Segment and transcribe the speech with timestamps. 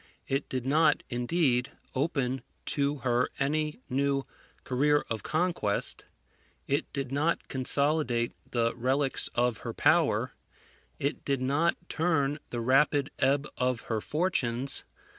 [0.27, 2.41] It did not, indeed, open
[2.73, 4.25] to her any new
[4.63, 6.05] career of conquest;
[6.67, 10.33] it did not consolidate the relics of her power;
[10.97, 14.85] it did not turn the rapid ebb of her fortunes.